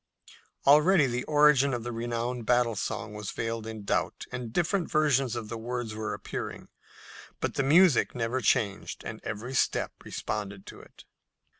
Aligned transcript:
Already 0.65 1.05
the 1.05 1.23
origin 1.25 1.75
of 1.75 1.83
the 1.83 1.91
renowned 1.91 2.43
battle 2.43 2.75
song 2.75 3.13
was 3.13 3.29
veiled 3.29 3.67
in 3.67 3.83
doubt, 3.83 4.25
and 4.31 4.51
different 4.51 4.89
versions 4.89 5.35
of 5.35 5.47
the 5.47 5.59
words 5.59 5.93
were 5.93 6.15
appearing; 6.15 6.69
but 7.39 7.53
the 7.53 7.61
music 7.61 8.15
never 8.15 8.41
changed 8.41 9.03
and 9.03 9.21
every 9.23 9.53
step 9.53 9.91
responded 10.03 10.65
to 10.65 10.79
it. 10.79 11.03